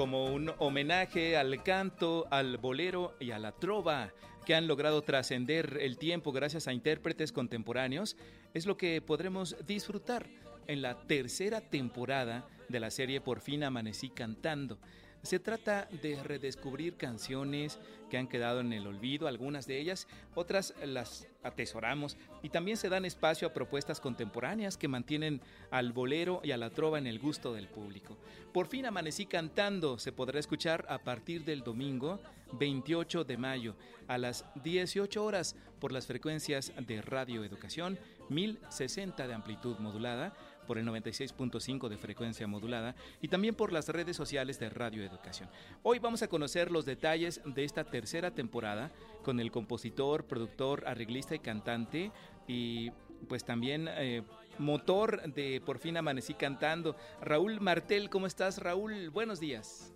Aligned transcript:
como 0.00 0.32
un 0.32 0.50
homenaje 0.56 1.36
al 1.36 1.62
canto, 1.62 2.26
al 2.30 2.56
bolero 2.56 3.14
y 3.20 3.32
a 3.32 3.38
la 3.38 3.52
trova 3.52 4.14
que 4.46 4.54
han 4.54 4.66
logrado 4.66 5.02
trascender 5.02 5.76
el 5.78 5.98
tiempo 5.98 6.32
gracias 6.32 6.66
a 6.66 6.72
intérpretes 6.72 7.32
contemporáneos, 7.32 8.16
es 8.54 8.64
lo 8.64 8.78
que 8.78 9.02
podremos 9.02 9.58
disfrutar 9.66 10.26
en 10.68 10.80
la 10.80 11.02
tercera 11.02 11.60
temporada 11.60 12.48
de 12.70 12.80
la 12.80 12.90
serie 12.90 13.20
Por 13.20 13.42
fin 13.42 13.62
amanecí 13.62 14.08
cantando. 14.08 14.78
Se 15.22 15.38
trata 15.38 15.86
de 16.02 16.22
redescubrir 16.22 16.96
canciones 16.96 17.78
que 18.08 18.16
han 18.16 18.26
quedado 18.26 18.60
en 18.60 18.72
el 18.72 18.86
olvido, 18.86 19.28
algunas 19.28 19.66
de 19.66 19.78
ellas, 19.78 20.08
otras 20.34 20.74
las 20.84 21.28
atesoramos 21.42 22.16
y 22.42 22.48
también 22.48 22.76
se 22.76 22.88
dan 22.88 23.04
espacio 23.04 23.48
a 23.48 23.52
propuestas 23.52 24.00
contemporáneas 24.00 24.76
que 24.76 24.88
mantienen 24.88 25.42
al 25.70 25.92
bolero 25.92 26.40
y 26.42 26.52
a 26.52 26.56
la 26.56 26.70
trova 26.70 26.98
en 26.98 27.06
el 27.06 27.18
gusto 27.18 27.52
del 27.52 27.68
público. 27.68 28.16
Por 28.52 28.66
fin 28.66 28.86
amanecí 28.86 29.26
cantando, 29.26 29.98
se 29.98 30.12
podrá 30.12 30.40
escuchar 30.40 30.86
a 30.88 30.98
partir 30.98 31.44
del 31.44 31.62
domingo 31.62 32.20
28 32.52 33.24
de 33.24 33.36
mayo 33.36 33.76
a 34.08 34.18
las 34.18 34.44
18 34.62 35.24
horas 35.24 35.56
por 35.78 35.92
las 35.92 36.06
frecuencias 36.06 36.72
de 36.86 37.02
Radio 37.02 37.44
Educación 37.44 37.98
1060 38.28 39.26
de 39.26 39.34
amplitud 39.34 39.78
modulada 39.78 40.34
por 40.66 40.78
el 40.78 40.86
96.5 40.86 41.88
de 41.88 41.96
frecuencia 41.96 42.46
modulada 42.46 42.94
y 43.20 43.28
también 43.28 43.54
por 43.54 43.72
las 43.72 43.88
redes 43.88 44.16
sociales 44.16 44.60
de 44.60 44.70
Radio 44.70 45.02
Educación. 45.02 45.48
Hoy 45.82 45.98
vamos 45.98 46.22
a 46.22 46.28
conocer 46.28 46.70
los 46.70 46.84
detalles 46.84 47.40
de 47.44 47.64
esta 47.64 47.84
tercera 47.84 48.30
temporada 48.30 48.92
con 49.24 49.40
el 49.40 49.50
compositor, 49.50 50.26
productor, 50.26 50.86
arreglista 50.86 51.34
y 51.34 51.40
cantante 51.40 52.12
y 52.46 52.90
pues 53.28 53.44
también 53.44 53.88
eh, 53.88 54.22
motor 54.58 55.22
de 55.32 55.60
Por 55.60 55.78
fin 55.78 55.96
amanecí 55.96 56.34
cantando. 56.34 56.94
Raúl 57.20 57.60
Martel, 57.60 58.08
¿cómo 58.08 58.26
estás 58.26 58.58
Raúl? 58.58 59.10
Buenos 59.10 59.40
días. 59.40 59.92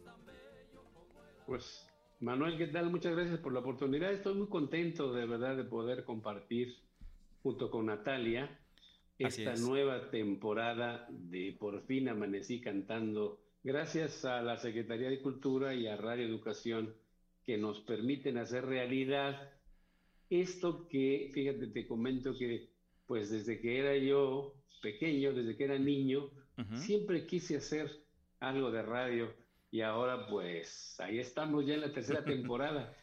Pues 1.47 1.87
Manuel, 2.21 2.57
¿qué 2.57 2.69
tal? 2.69 2.91
Muchas 2.91 3.15
gracias 3.15 3.41
por 3.41 3.53
la 3.53 3.61
oportunidad. 3.61 4.13
Estoy 4.13 4.35
muy 4.35 4.47
contento 4.47 5.13
de 5.13 5.27
verdad 5.27 5.57
de 5.57 5.65
poder 5.65 6.05
compartir 6.05 6.77
junto 7.43 7.71
con 7.71 7.87
Natalia 7.87 8.59
esta 9.19 9.55
nueva 9.57 10.11
temporada 10.11 11.07
de 11.11 11.57
Por 11.59 11.83
fin 11.87 12.09
amanecí 12.09 12.61
cantando, 12.61 13.41
gracias 13.63 14.25
a 14.25 14.43
la 14.43 14.57
Secretaría 14.57 15.11
de 15.11 15.21
Cultura 15.21 15.75
y 15.75 15.87
a 15.87 15.97
Radio 15.97 16.27
Educación, 16.27 16.95
que 17.45 17.59
nos 17.59 17.81
permiten 17.81 18.39
hacer 18.39 18.65
realidad 18.65 19.53
esto 20.31 20.89
que, 20.89 21.31
fíjate, 21.35 21.67
te 21.67 21.87
comento 21.87 22.37
que 22.37 22.71
pues 23.07 23.31
desde 23.31 23.61
que 23.61 23.79
era 23.79 23.97
yo 23.97 24.55
pequeño, 24.81 25.33
desde 25.33 25.57
que 25.57 25.65
era 25.65 25.79
niño, 25.79 26.31
siempre 26.75 27.27
quise 27.27 27.57
hacer 27.57 27.91
algo 28.41 28.71
de 28.71 28.83
radio 28.83 29.44
y 29.75 29.81
ahora 29.81 30.25
pues 30.29 30.95
ahí 31.01 31.19
estamos 31.19 31.67
ya 31.67 31.75
en 31.75 31.81
la 31.81 31.93
tercera 31.93 32.23
temporada. 32.25 32.95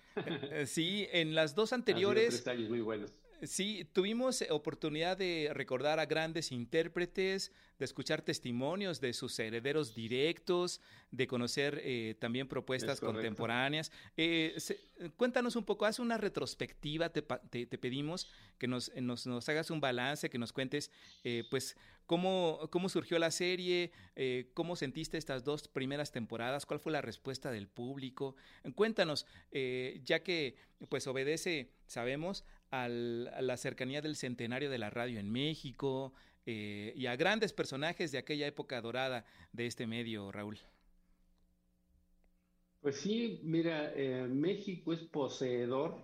sí, 0.65 1.05
en 1.11 1.35
las 1.35 1.53
dos 1.53 1.73
anteriores... 1.73 2.29
tres 2.29 2.47
años 2.47 2.69
muy 2.69 2.79
buenos. 2.79 3.11
Sí, 3.43 3.87
tuvimos 3.91 4.43
oportunidad 4.51 5.17
de 5.17 5.49
recordar 5.53 5.99
a 5.99 6.05
grandes 6.05 6.51
intérpretes, 6.51 7.51
de 7.79 7.85
escuchar 7.85 8.21
testimonios 8.21 9.01
de 9.01 9.13
sus 9.13 9.39
herederos 9.39 9.95
directos, 9.95 10.79
de 11.09 11.25
conocer 11.25 11.81
eh, 11.83 12.15
también 12.19 12.47
propuestas 12.47 12.99
contemporáneas. 12.99 13.91
Eh, 14.15 14.55
cuéntanos 15.17 15.55
un 15.55 15.65
poco, 15.65 15.87
haz 15.87 15.97
una 15.97 16.19
retrospectiva, 16.19 17.09
te, 17.09 17.23
pedimos 17.23 18.29
que 18.59 18.67
nos, 18.67 18.93
nos, 18.95 19.25
nos, 19.25 19.49
hagas 19.49 19.71
un 19.71 19.81
balance, 19.81 20.29
que 20.29 20.37
nos 20.37 20.53
cuentes, 20.53 20.91
eh, 21.23 21.43
pues, 21.49 21.75
cómo, 22.05 22.69
cómo 22.69 22.89
surgió 22.89 23.17
la 23.17 23.31
serie, 23.31 23.91
cómo 24.53 24.75
sentiste 24.75 25.17
estas 25.17 25.43
dos 25.43 25.67
primeras 25.67 26.11
temporadas, 26.11 26.67
cuál 26.67 26.79
fue 26.79 26.91
la 26.91 27.01
respuesta 27.01 27.49
del 27.49 27.67
público. 27.67 28.35
Cuéntanos, 28.75 29.25
ya 29.51 30.21
que, 30.21 30.57
pues, 30.89 31.07
obedece, 31.07 31.71
sabemos, 31.87 32.43
a 32.71 32.87
la 32.87 33.57
cercanía 33.57 34.01
del 34.01 34.15
centenario 34.15 34.69
de 34.69 34.77
la 34.77 34.89
radio 34.89 35.19
en 35.19 35.29
México 35.29 36.13
eh, 36.45 36.93
y 36.95 37.05
a 37.05 37.15
grandes 37.15 37.53
personajes 37.53 38.11
de 38.11 38.17
aquella 38.17 38.47
época 38.47 38.81
dorada 38.81 39.25
de 39.51 39.67
este 39.67 39.85
medio, 39.85 40.31
Raúl. 40.31 40.57
Pues 42.81 42.95
sí, 42.95 43.41
mira, 43.43 43.93
eh, 43.95 44.25
México 44.27 44.93
es 44.93 45.01
poseedor 45.01 45.97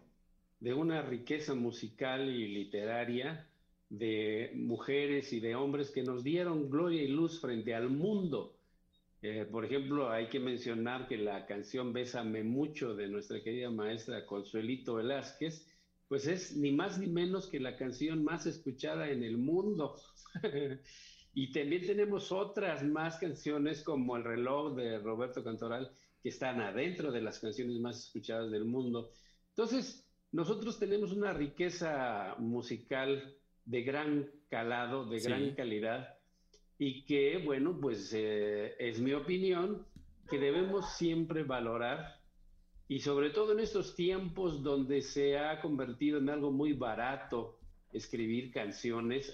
de 0.59 0.73
una 0.73 1.01
riqueza 1.01 1.55
musical 1.55 2.29
y 2.29 2.47
literaria 2.49 3.47
de 3.89 4.51
mujeres 4.55 5.31
y 5.33 5.39
de 5.39 5.55
hombres 5.55 5.91
que 5.91 6.03
nos 6.03 6.23
dieron 6.23 6.69
gloria 6.69 7.01
y 7.01 7.07
luz 7.07 7.39
frente 7.39 7.73
al 7.73 7.89
mundo. 7.89 8.57
Eh, 9.21 9.47
por 9.49 9.65
ejemplo, 9.65 10.11
hay 10.11 10.27
que 10.27 10.39
mencionar 10.39 11.07
que 11.07 11.17
la 11.17 11.45
canción 11.45 11.93
Bésame 11.93 12.43
mucho 12.43 12.95
de 12.95 13.07
nuestra 13.07 13.41
querida 13.41 13.71
maestra 13.71 14.25
Consuelito 14.25 14.95
Velázquez 14.95 15.66
pues 16.07 16.27
es 16.27 16.55
ni 16.55 16.71
más 16.71 16.99
ni 16.99 17.07
menos 17.07 17.47
que 17.47 17.59
la 17.59 17.75
canción 17.75 18.23
más 18.23 18.45
escuchada 18.45 19.09
en 19.09 19.23
el 19.23 19.37
mundo. 19.37 19.99
y 21.33 21.51
también 21.51 21.85
tenemos 21.85 22.31
otras 22.31 22.83
más 22.83 23.17
canciones 23.17 23.83
como 23.83 24.15
El 24.15 24.23
reloj 24.23 24.75
de 24.75 24.99
Roberto 24.99 25.43
Cantoral 25.43 25.91
que 26.21 26.29
están 26.29 26.61
adentro 26.61 27.11
de 27.11 27.21
las 27.21 27.39
canciones 27.39 27.79
más 27.79 28.05
escuchadas 28.05 28.51
del 28.51 28.65
mundo. 28.65 29.11
Entonces, 29.49 30.07
nosotros 30.31 30.79
tenemos 30.79 31.11
una 31.11 31.33
riqueza 31.33 32.35
musical 32.39 33.35
de 33.65 33.83
gran 33.83 34.29
calado, 34.49 35.05
de 35.05 35.19
gran 35.19 35.55
calidad, 35.55 36.15
y 36.79 37.05
que, 37.05 37.37
bueno, 37.37 37.77
pues 37.79 38.13
eh, 38.13 38.75
es 38.79 38.99
mi 38.99 39.13
opinión 39.13 39.85
que 40.29 40.37
debemos 40.37 40.95
siempre 40.95 41.43
valorar 41.43 42.16
y 42.87 42.99
sobre 42.99 43.31
todo 43.31 43.51
en 43.51 43.59
estos 43.59 43.95
tiempos 43.95 44.63
donde 44.63 45.01
se 45.01 45.37
ha 45.37 45.59
convertido 45.61 46.19
en 46.19 46.29
algo 46.29 46.51
muy 46.51 46.73
barato 46.73 47.59
escribir 47.91 48.51
canciones, 48.51 49.33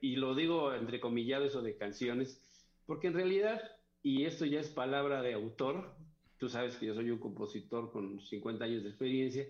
y 0.00 0.16
lo 0.16 0.34
digo 0.34 0.74
entrecomillado 0.74 1.44
eso 1.44 1.62
de 1.62 1.76
canciones, 1.76 2.40
porque 2.86 3.06
en 3.06 3.14
realidad, 3.14 3.60
y 4.02 4.24
esto 4.24 4.44
ya 4.44 4.60
es 4.60 4.68
palabra 4.68 5.22
de 5.22 5.34
autor, 5.34 5.94
tú 6.38 6.48
sabes 6.48 6.76
que 6.76 6.86
yo 6.86 6.94
soy 6.94 7.10
un 7.10 7.18
compositor 7.18 7.92
con 7.92 8.20
50 8.20 8.64
años 8.64 8.82
de 8.82 8.88
experiencia, 8.90 9.46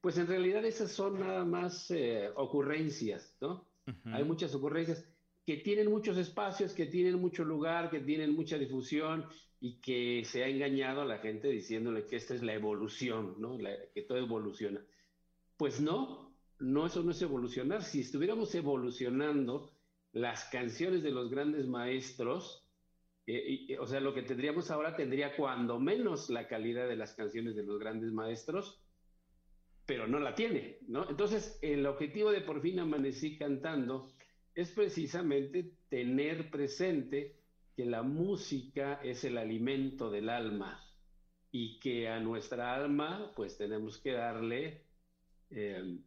pues 0.00 0.16
en 0.18 0.26
realidad 0.26 0.64
esas 0.64 0.92
son 0.92 1.20
nada 1.20 1.44
más 1.44 1.90
eh, 1.90 2.30
ocurrencias, 2.36 3.36
¿no? 3.40 3.66
Hay 4.04 4.22
muchas 4.22 4.54
ocurrencias 4.54 5.02
que 5.48 5.56
tienen 5.56 5.90
muchos 5.90 6.18
espacios, 6.18 6.74
que 6.74 6.84
tienen 6.84 7.18
mucho 7.18 7.42
lugar, 7.42 7.88
que 7.88 8.00
tienen 8.00 8.36
mucha 8.36 8.58
difusión 8.58 9.24
y 9.58 9.80
que 9.80 10.22
se 10.26 10.44
ha 10.44 10.46
engañado 10.46 11.00
a 11.00 11.06
la 11.06 11.20
gente 11.20 11.48
diciéndole 11.48 12.04
que 12.04 12.16
esta 12.16 12.34
es 12.34 12.42
la 12.42 12.52
evolución, 12.52 13.34
¿no? 13.38 13.56
que 13.94 14.02
todo 14.02 14.18
evoluciona. 14.18 14.84
Pues 15.56 15.80
no, 15.80 16.34
no, 16.58 16.84
eso 16.84 17.02
no 17.02 17.12
es 17.12 17.22
evolucionar. 17.22 17.82
Si 17.82 18.00
estuviéramos 18.00 18.54
evolucionando 18.54 19.72
las 20.12 20.44
canciones 20.50 21.02
de 21.02 21.12
los 21.12 21.30
grandes 21.30 21.66
maestros, 21.66 22.68
eh, 23.26 23.78
o 23.80 23.86
sea, 23.86 24.00
lo 24.00 24.12
que 24.12 24.24
tendríamos 24.24 24.70
ahora 24.70 24.96
tendría 24.96 25.34
cuando 25.34 25.80
menos 25.80 26.28
la 26.28 26.46
calidad 26.46 26.88
de 26.88 26.96
las 26.96 27.14
canciones 27.14 27.56
de 27.56 27.62
los 27.62 27.78
grandes 27.78 28.12
maestros, 28.12 28.82
pero 29.86 30.06
no 30.06 30.20
la 30.20 30.34
tiene, 30.34 30.76
¿no? 30.88 31.08
Entonces, 31.08 31.58
el 31.62 31.86
objetivo 31.86 32.32
de 32.32 32.42
por 32.42 32.60
fin 32.60 32.80
amanecí 32.80 33.38
cantando 33.38 34.12
es 34.58 34.72
precisamente 34.72 35.70
tener 35.88 36.50
presente 36.50 37.36
que 37.76 37.86
la 37.86 38.02
música 38.02 38.94
es 39.04 39.22
el 39.22 39.38
alimento 39.38 40.10
del 40.10 40.28
alma 40.28 40.84
y 41.52 41.78
que 41.78 42.08
a 42.08 42.18
nuestra 42.18 42.74
alma 42.74 43.32
pues 43.36 43.56
tenemos 43.56 43.98
que 43.98 44.14
darle 44.14 44.82
eh, 45.50 45.98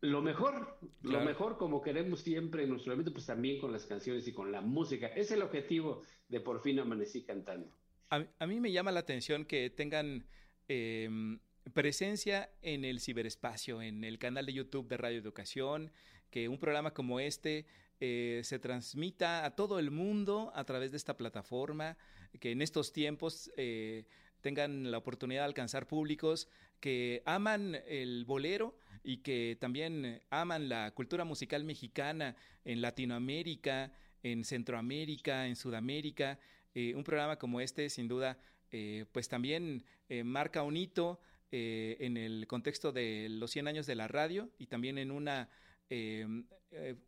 lo 0.00 0.22
mejor, 0.22 0.78
lo 1.02 1.20
mejor 1.20 1.58
como 1.58 1.82
queremos 1.82 2.22
siempre 2.22 2.62
en 2.62 2.70
nuestro 2.70 2.92
alimento, 2.92 3.12
pues 3.12 3.26
también 3.26 3.60
con 3.60 3.70
las 3.70 3.84
canciones 3.84 4.26
y 4.26 4.32
con 4.32 4.50
la 4.50 4.62
música. 4.62 5.08
Es 5.08 5.30
el 5.30 5.42
objetivo 5.42 6.00
de 6.26 6.40
Por 6.40 6.62
fin 6.62 6.78
amanecí 6.78 7.22
cantando. 7.22 7.70
A, 8.08 8.46
mí 8.46 8.60
me 8.60 8.72
llama 8.72 8.92
la 8.92 9.00
atención 9.00 9.44
que 9.44 9.68
tengan... 9.68 10.24
Em, 10.68 11.38
presencia 11.74 12.50
en 12.62 12.84
el 12.84 13.00
ciberespacio, 13.00 13.82
en 13.82 14.02
el 14.02 14.18
canal 14.18 14.46
de 14.46 14.54
YouTube 14.54 14.88
de 14.88 14.96
Radio 14.96 15.18
Educación, 15.18 15.92
que 16.30 16.48
un 16.48 16.58
programa 16.58 16.92
como 16.92 17.20
este 17.20 17.66
eh, 18.02 18.40
se 18.44 18.58
transmita 18.58 19.44
a 19.44 19.54
todo 19.54 19.78
el 19.78 19.90
mundo 19.90 20.50
a 20.54 20.64
través 20.64 20.90
de 20.90 20.96
esta 20.96 21.18
plataforma, 21.18 21.98
que 22.40 22.50
en 22.50 22.62
estos 22.62 22.94
tiempos 22.94 23.50
eh, 23.58 24.06
tengan 24.40 24.90
la 24.90 24.96
oportunidad 24.96 25.42
de 25.42 25.46
alcanzar 25.46 25.86
públicos 25.86 26.48
que 26.80 27.22
aman 27.26 27.76
el 27.86 28.24
bolero 28.24 28.74
y 29.04 29.18
que 29.18 29.58
también 29.60 30.22
aman 30.30 30.70
la 30.70 30.92
cultura 30.92 31.24
musical 31.24 31.64
mexicana 31.64 32.36
en 32.64 32.80
Latinoamérica, 32.80 33.92
en 34.22 34.44
Centroamérica, 34.44 35.46
en 35.46 35.56
Sudamérica. 35.56 36.38
Eh, 36.74 36.94
un 36.94 37.04
programa 37.04 37.38
como 37.38 37.60
este, 37.60 37.90
sin 37.90 38.08
duda, 38.08 38.38
pues 39.12 39.28
también 39.28 39.84
marca 40.22 40.62
un 40.62 40.76
hito 40.76 41.20
en 41.50 42.16
el 42.16 42.46
contexto 42.46 42.92
de 42.92 43.26
los 43.28 43.50
100 43.50 43.66
años 43.66 43.86
de 43.86 43.96
la 43.96 44.06
radio 44.06 44.48
y 44.58 44.68
también 44.68 44.96
en 44.96 45.10
una 45.10 45.50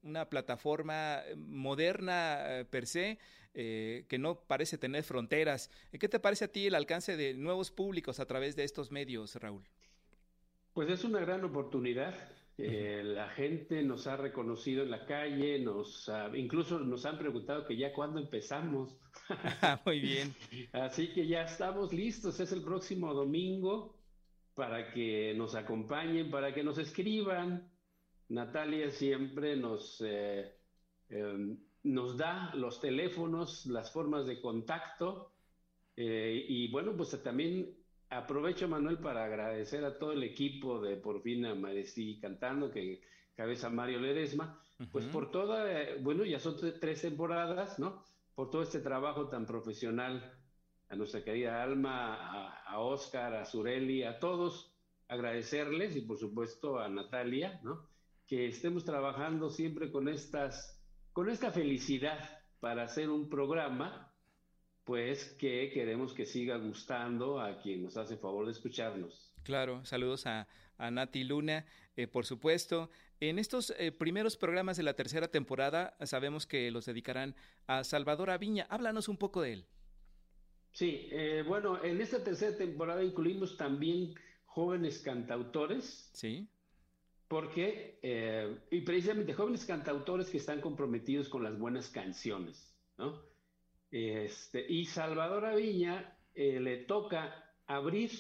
una 0.03 0.29
plataforma 0.29 1.23
moderna 1.37 2.67
per 2.71 2.87
se, 2.87 3.19
que 3.53 4.19
no 4.19 4.41
parece 4.41 4.79
tener 4.79 5.05
fronteras. 5.05 5.71
¿Qué 5.93 6.09
te 6.09 6.19
parece 6.19 6.47
a 6.47 6.49
ti 6.49 6.67
el 6.67 6.75
alcance 6.75 7.17
de 7.17 7.35
nuevos 7.35 7.71
públicos 7.71 8.19
a 8.21 8.27
través 8.27 8.57
de 8.57 8.65
estos 8.65 8.91
medios, 8.91 9.37
Raúl? 9.37 9.63
Pues 10.73 10.89
es 10.91 11.05
una 11.05 11.21
gran 11.21 11.45
oportunidad. 11.45 12.15
Eh, 12.59 13.03
la 13.03 13.29
gente 13.31 13.83
nos 13.83 14.07
ha 14.07 14.17
reconocido 14.17 14.83
en 14.83 14.91
la 14.91 15.07
calle, 15.07 15.59
nos 15.59 16.11
incluso 16.35 16.79
nos 16.81 17.07
han 17.07 17.19
preguntado 17.19 17.67
que 17.67 17.77
ya 17.77 17.93
cuándo 17.93 18.21
empezamos. 18.21 18.97
Muy 19.87 20.01
bien. 20.01 20.35
Así 20.73 21.13
que 21.13 21.27
ya 21.27 21.43
estamos 21.43 21.93
listos. 21.93 22.41
Es 22.41 22.53
el 22.53 22.63
próximo 22.63 23.15
domingo 23.15 23.97
para 24.55 24.93
que 24.93 25.35
nos 25.37 25.55
acompañen, 25.55 26.31
para 26.31 26.53
que 26.53 26.63
nos 26.63 26.79
escriban. 26.79 27.72
Natalia 28.33 28.91
siempre 28.91 29.57
nos, 29.57 30.03
eh, 30.05 30.55
em, 31.09 31.59
nos 31.85 32.17
da 32.17 32.55
los 32.55 32.81
teléfonos, 32.81 33.67
las 33.67 33.93
formas 33.93 34.27
de 34.27 34.41
contacto. 34.41 35.33
Eh, 35.97 36.47
y 36.49 36.71
bueno, 36.71 36.97
pues 36.97 37.11
también 37.23 37.77
Aprovecho, 38.13 38.69
Manuel, 38.69 38.99
para 38.99 39.25
agradecer 39.25 39.83
a 39.87 39.99
todo 39.99 40.13
el 40.13 40.23
equipo 40.23 40.83
de 40.83 40.97
Por 40.97 41.23
fin 41.23 41.47
Amanecí 41.47 42.21
Cantando, 42.21 42.71
que 42.71 43.01
cabeza 43.35 43.71
Mario 43.71 44.01
Ledesma, 44.01 44.61
pues 44.91 45.07
por 45.07 45.31
toda, 45.31 45.65
bueno, 46.01 46.23
ya 46.27 46.39
son 46.39 46.57
tres 46.79 47.01
temporadas, 47.01 47.79
¿no? 47.79 48.05
Por 48.35 48.51
todo 48.51 48.63
este 48.63 48.81
trabajo 48.81 49.29
tan 49.29 49.47
profesional, 49.47 50.31
a 50.91 50.95
nuestra 50.95 51.25
querida 51.25 51.63
Alma, 51.63 52.17
a, 52.17 52.63
a 52.65 52.81
Oscar, 52.81 53.35
a 53.35 53.47
Sureli, 53.47 54.03
a 54.03 54.19
todos, 54.19 54.75
agradecerles 55.09 55.97
y 55.97 56.03
por 56.03 56.19
supuesto 56.19 56.79
a 56.79 56.91
Natalia, 56.91 57.61
¿no? 57.63 57.92
Que 58.27 58.49
estemos 58.49 58.85
trabajando 58.85 59.51
siempre 59.51 59.91
con 59.91 60.09
estas, 60.09 60.81
con 61.13 61.29
esta 61.29 61.51
felicidad 61.51 62.41
para 62.61 62.85
hacer 62.85 63.11
un 63.11 63.29
programa 63.29 64.13
pues 64.85 65.37
que 65.39 65.71
queremos 65.73 66.13
que 66.13 66.27
siga 66.27 66.57
gustando 66.57 67.41
a 67.41 67.61
quien 67.61 67.83
nos 67.83 67.97
hace 67.97 68.17
favor 68.17 68.47
de 68.47 68.53
escucharnos. 68.53 69.33
Claro, 69.45 69.85
saludos 69.85 70.27
a, 70.27 70.49
a 70.79 70.91
Nati 70.91 71.25
Luna, 71.25 71.65
eh, 71.97 72.07
por 72.07 72.27
supuesto. 72.27 72.91
En 73.21 73.39
estos 73.39 73.73
eh, 73.79 73.93
primeros 73.93 74.37
programas 74.37 74.77
de 74.77 74.83
la 74.83 74.95
tercera 74.95 75.29
temporada 75.29 75.97
sabemos 76.05 76.47
que 76.47 76.71
los 76.71 76.87
dedicarán 76.87 77.37
a 77.67 77.85
Salvador 77.85 78.31
Aviña. 78.31 78.67
Háblanos 78.69 79.09
un 79.09 79.17
poco 79.17 79.43
de 79.43 79.53
él. 79.53 79.67
Sí, 80.73 81.09
eh, 81.13 81.45
bueno, 81.47 81.83
en 81.85 82.01
esta 82.01 82.25
tercera 82.25 82.57
temporada 82.57 83.05
incluimos 83.05 83.57
también 83.57 84.15
jóvenes 84.45 84.99
cantautores. 85.01 86.11
Sí. 86.15 86.49
Porque, 87.33 88.61
y 88.71 88.83
precisamente 88.83 89.33
jóvenes 89.33 89.65
cantautores 89.65 90.29
que 90.29 90.37
están 90.37 90.61
comprometidos 90.61 91.31
con 91.31 91.43
las 91.43 91.59
buenas 91.59 91.89
canciones, 91.89 92.77
¿no? 92.99 93.23
Este, 93.91 94.65
y 94.71 94.87
Salvador 94.87 95.47
Aviña 95.47 96.17
eh, 96.35 96.59
le 96.61 96.79
toca 96.85 97.45
abrir, 97.67 98.11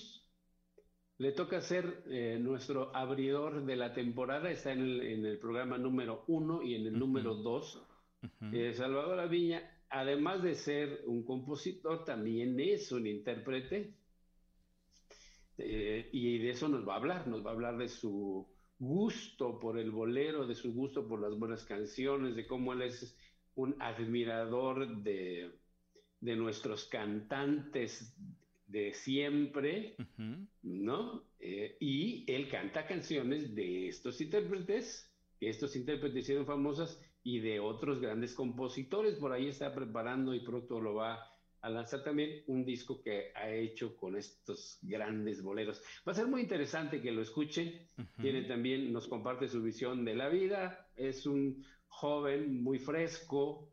le 1.16 1.32
toca 1.32 1.62
ser 1.62 2.04
eh, 2.06 2.38
nuestro 2.38 2.94
abridor 2.94 3.64
de 3.64 3.76
la 3.76 3.94
temporada, 3.94 4.50
está 4.50 4.72
en 4.72 4.80
el, 4.80 5.38
programa 5.38 5.78
número 5.78 6.24
uno 6.26 6.62
y 6.62 6.74
en 6.74 6.86
el 6.86 6.98
número 6.98 7.34
dos. 7.34 7.82
Eh, 8.52 8.74
Salvador 8.74 9.18
Aviña, 9.18 9.62
además 9.88 10.42
de 10.42 10.54
ser 10.54 11.02
un 11.06 11.24
compositor, 11.24 12.04
también 12.04 12.60
es 12.60 12.92
un 12.92 13.06
intérprete. 13.06 13.94
y 15.58 16.38
de 16.38 16.50
eso 16.50 16.68
nos 16.68 16.86
va 16.86 16.94
a 16.94 16.96
hablar, 16.96 17.26
nos 17.26 17.44
va 17.44 17.50
a 17.50 17.54
hablar 17.54 17.78
de 17.78 17.88
su 17.88 18.46
gusto 18.82 19.60
por 19.60 19.78
el 19.78 19.92
bolero, 19.92 20.44
de 20.44 20.56
su 20.56 20.74
gusto 20.74 21.06
por 21.06 21.20
las 21.20 21.38
buenas 21.38 21.64
canciones, 21.64 22.34
de 22.34 22.48
cómo 22.48 22.72
él 22.72 22.82
es 22.82 23.16
un 23.54 23.76
admirador 23.80 25.02
de, 25.02 25.52
de 26.20 26.36
nuestros 26.36 26.86
cantantes 26.86 28.12
de 28.66 28.92
siempre, 28.92 29.94
¿no? 30.62 31.22
Eh, 31.38 31.76
y 31.78 32.24
él 32.26 32.48
canta 32.48 32.86
canciones 32.86 33.54
de 33.54 33.86
estos 33.86 34.20
intérpretes, 34.20 35.08
que 35.38 35.48
estos 35.48 35.76
intérpretes 35.76 36.24
hicieron 36.24 36.46
famosas, 36.46 37.00
y 37.22 37.38
de 37.38 37.60
otros 37.60 38.00
grandes 38.00 38.34
compositores. 38.34 39.14
Por 39.14 39.32
ahí 39.32 39.46
está 39.46 39.72
preparando 39.72 40.34
y 40.34 40.40
pronto 40.40 40.80
lo 40.80 40.94
va 40.94 41.31
a 41.62 41.70
lanzar 41.70 42.02
también 42.02 42.42
un 42.48 42.64
disco 42.64 43.00
que 43.02 43.32
ha 43.34 43.50
hecho 43.50 43.96
con 43.96 44.16
estos 44.16 44.78
grandes 44.82 45.42
boleros. 45.42 45.82
Va 46.06 46.12
a 46.12 46.16
ser 46.16 46.26
muy 46.26 46.42
interesante 46.42 47.00
que 47.00 47.12
lo 47.12 47.22
escuchen. 47.22 47.86
Tiene 48.20 48.42
también, 48.42 48.92
nos 48.92 49.08
comparte 49.08 49.48
su 49.48 49.62
visión 49.62 50.04
de 50.04 50.14
la 50.14 50.28
vida. 50.28 50.88
Es 50.96 51.24
un 51.24 51.64
joven 51.88 52.62
muy 52.62 52.78
fresco, 52.78 53.70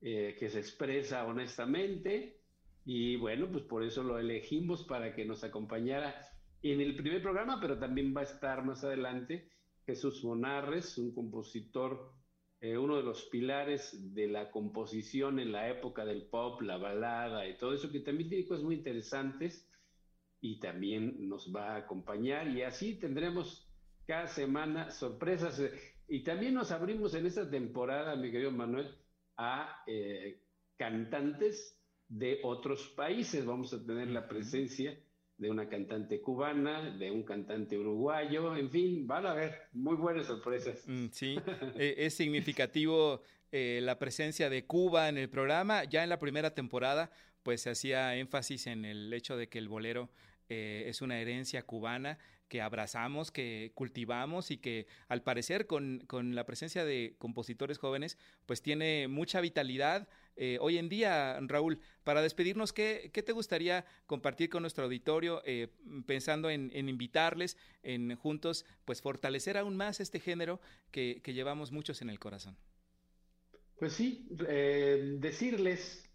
eh, 0.00 0.36
que 0.38 0.48
se 0.48 0.58
expresa 0.58 1.24
honestamente 1.26 2.40
y 2.84 3.16
bueno, 3.16 3.48
pues 3.50 3.64
por 3.64 3.84
eso 3.84 4.02
lo 4.02 4.18
elegimos 4.18 4.84
para 4.84 5.14
que 5.14 5.24
nos 5.24 5.44
acompañara 5.44 6.14
en 6.62 6.80
el 6.80 6.96
primer 6.96 7.22
programa, 7.22 7.60
pero 7.60 7.78
también 7.78 8.12
va 8.16 8.22
a 8.22 8.24
estar 8.24 8.64
más 8.64 8.82
adelante 8.82 9.48
Jesús 9.86 10.24
Monarres, 10.24 10.98
un 10.98 11.14
compositor, 11.14 12.12
eh, 12.62 12.78
uno 12.78 12.96
de 12.96 13.02
los 13.02 13.24
pilares 13.24 14.14
de 14.14 14.28
la 14.28 14.52
composición 14.52 15.40
en 15.40 15.50
la 15.50 15.68
época 15.68 16.04
del 16.04 16.22
pop, 16.26 16.62
la 16.62 16.76
balada 16.76 17.48
y 17.48 17.56
todo 17.56 17.74
eso, 17.74 17.90
que 17.90 17.98
también 17.98 18.28
tiene 18.28 18.46
cosas 18.46 18.62
muy 18.62 18.76
interesantes 18.76 19.68
y 20.40 20.60
también 20.60 21.28
nos 21.28 21.52
va 21.52 21.74
a 21.74 21.78
acompañar. 21.78 22.46
Y 22.46 22.62
así 22.62 23.00
tendremos 23.00 23.68
cada 24.06 24.28
semana 24.28 24.92
sorpresas. 24.92 25.60
Y 26.06 26.22
también 26.22 26.54
nos 26.54 26.70
abrimos 26.70 27.14
en 27.16 27.26
esta 27.26 27.50
temporada, 27.50 28.14
mi 28.14 28.30
querido 28.30 28.52
Manuel, 28.52 28.94
a 29.36 29.82
eh, 29.88 30.40
cantantes 30.76 31.76
de 32.06 32.38
otros 32.44 32.90
países. 32.90 33.44
Vamos 33.44 33.74
a 33.74 33.84
tener 33.84 34.06
la 34.06 34.28
presencia 34.28 34.96
de 35.42 35.50
una 35.50 35.68
cantante 35.68 36.20
cubana, 36.20 36.96
de 36.96 37.10
un 37.10 37.24
cantante 37.24 37.76
uruguayo, 37.76 38.56
en 38.56 38.70
fin, 38.70 39.06
van 39.08 39.26
a 39.26 39.34
ver 39.34 39.62
muy 39.72 39.96
buenas 39.96 40.26
sorpresas. 40.26 40.84
Mm, 40.86 41.06
sí, 41.10 41.36
eh, 41.76 41.96
es 41.98 42.14
significativo 42.14 43.22
eh, 43.50 43.80
la 43.82 43.98
presencia 43.98 44.48
de 44.48 44.64
Cuba 44.64 45.08
en 45.08 45.18
el 45.18 45.28
programa. 45.28 45.82
Ya 45.84 46.04
en 46.04 46.10
la 46.10 46.20
primera 46.20 46.54
temporada, 46.54 47.10
pues 47.42 47.62
se 47.62 47.70
hacía 47.70 48.14
énfasis 48.14 48.68
en 48.68 48.84
el 48.84 49.12
hecho 49.12 49.36
de 49.36 49.48
que 49.48 49.58
el 49.58 49.68
bolero 49.68 50.10
es 50.48 51.00
una 51.00 51.18
herencia 51.18 51.62
cubana 51.62 52.18
que 52.52 52.60
abrazamos, 52.60 53.30
que 53.30 53.72
cultivamos 53.74 54.50
y 54.50 54.58
que 54.58 54.86
al 55.08 55.22
parecer 55.22 55.66
con, 55.66 56.04
la 56.34 56.44
presencia 56.44 56.84
de 56.84 57.14
compositores 57.18 57.78
jóvenes, 57.78 58.18
pues 58.44 58.60
tiene 58.60 59.08
mucha 59.08 59.40
vitalidad. 59.40 60.06
Eh, 60.36 60.58
hoy 60.60 60.78
en 60.78 60.88
día, 60.88 61.38
Raúl, 61.42 61.78
para 62.04 62.22
despedirnos, 62.22 62.72
¿qué, 62.72 63.10
te 63.12 63.32
gustaría 63.32 63.84
compartir 64.06 64.48
con 64.48 64.62
nuestro 64.62 64.84
auditorio, 64.84 65.42
eh, 65.44 65.68
pensando 66.06 66.48
en, 66.50 66.70
invitarles, 66.88 67.58
en 67.82 68.14
juntos, 68.16 68.64
pues 68.84 69.02
fortalecer 69.02 69.58
aún 69.58 69.76
más 69.76 70.00
este 70.00 70.20
género 70.20 70.60
que, 70.90 71.20
llevamos 71.26 71.70
muchos 71.72 72.02
en 72.02 72.10
el 72.10 72.18
corazón? 72.18 72.56
Pues 73.78 73.92
sí, 73.92 74.28
eh, 74.48 75.16
decirles 75.18 76.08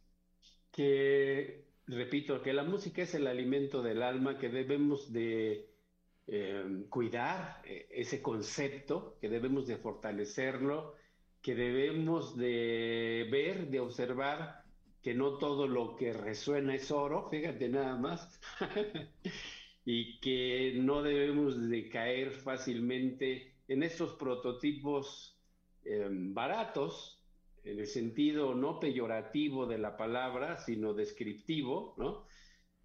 que, 0.71 1.65
repito, 1.86 2.41
que 2.41 2.53
la 2.53 2.63
música 2.63 3.03
es 3.03 3.13
el 3.13 3.27
alimento 3.27 3.83
del 3.83 4.01
alma, 4.01 4.38
que 4.38 4.50
debemos 4.50 5.12
de 5.12 5.74
cuidar 6.89 7.62
ese 7.63 8.21
concepto, 8.21 9.17
que 9.21 9.29
debemos 9.29 9.65
de 9.65 9.77
fortalecerlo, 9.77 10.97
que 11.48 11.56
debemos 11.56 12.36
de 12.36 13.25
ver, 13.32 13.70
de 13.70 13.80
observar 13.80 14.66
que 15.01 15.13
no 15.13 15.38
todo 15.38 15.66
lo 15.66 15.96
que 15.96 16.12
resuena 16.12 16.75
es 16.75 16.92
oro, 16.92 17.30
fíjate 17.30 17.70
nada 17.70 17.96
más, 17.96 18.42
y 19.86 20.20
que 20.20 20.74
no 20.75 21.01
debemos 21.01 21.70
de 21.70 21.88
caer 21.88 22.32
fácilmente 22.32 23.54
en 23.70 23.82
estos 23.82 24.16
prototipos 24.16 25.39
em, 25.86 26.34
baratos, 26.34 27.24
en 27.63 27.80
el 27.80 27.88
sentido 27.88 28.54
no 28.54 28.82
peyorativo 28.82 29.68
de 29.68 29.77
la 29.77 29.96
palabra, 29.96 30.58
sino 30.58 30.94
descriptivo, 30.94 31.96
¿no? 31.98 32.27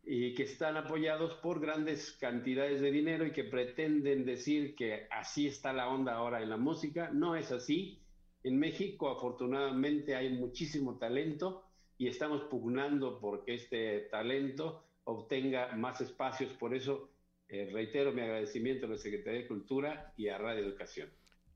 y 0.05 0.35
que 0.35 0.45
están 0.45 0.77
apoyados 0.77 1.35
por 1.35 1.61
grandes 1.61 2.13
cantidades 2.13 2.81
de 2.81 2.93
dinero 2.93 3.27
y 3.27 3.33
que 3.33 3.43
pretenden 3.43 4.25
decir 4.25 4.77
que 4.77 5.09
así 5.11 5.49
está 5.49 5.73
la 5.73 5.89
onda 5.89 6.15
ahora 6.15 6.43
en 6.43 6.51
la 6.51 6.57
música. 6.57 7.11
No 7.13 7.35
es 7.35 7.51
así. 7.51 8.02
En 8.45 8.59
México 8.59 9.09
afortunadamente 9.09 10.17
hay 10.17 10.31
muchísimo 10.31 10.99
talento 10.99 11.65
y 11.99 12.09
estamos 12.09 12.43
pugnando 12.43 13.21
porque 13.21 13.55
este 13.55 14.01
talento 14.11 14.85
obtenga 15.05 15.75
más 15.77 16.01
espacios. 16.01 16.53
Por 16.55 16.75
eso 16.75 17.11
eh, 17.49 17.71
reitero 17.73 18.13
mi 18.13 18.23
agradecimiento 18.23 18.87
a 18.87 18.91
la 18.91 18.97
Secretaría 18.97 19.43
de 19.43 19.47
Cultura 19.47 20.13
y 20.17 20.29
a 20.29 20.39
Radio 20.39 20.65
Educación. 20.65 21.11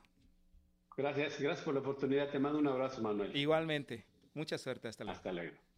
Gracias, 0.98 1.40
gracias 1.40 1.66
por 1.66 1.74
la 1.74 1.80
oportunidad. 1.80 2.30
Te 2.30 2.40
mando 2.40 2.60
un 2.60 2.68
abrazo, 2.68 3.02
Manuel. 3.02 3.36
Igualmente. 3.36 4.06
Mucha 4.34 4.58
suerte. 4.58 4.88
Hasta 4.88 5.04
luego. 5.04 5.18
Hasta 5.18 5.32
luego. 5.32 5.71